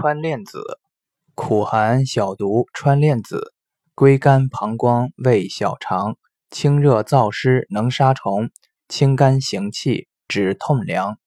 [0.00, 0.62] 川链子，
[1.34, 3.52] 苦寒小毒川链子，
[3.94, 6.16] 归肝膀胱胃小肠，
[6.50, 8.48] 清热燥湿能杀虫，
[8.88, 11.18] 清肝行气止痛凉。